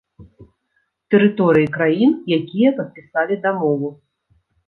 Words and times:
Тэрыторыі 1.15 1.67
краін, 1.75 2.11
якія 2.39 2.69
падпісалі 2.79 3.39
дамову. 3.47 3.87